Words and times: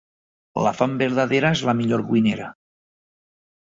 La 0.67 0.71
fam 0.77 0.95
verdadera 1.01 1.53
és 1.57 1.63
la 1.71 1.77
millor 1.81 2.05
cuinera. 2.11 2.49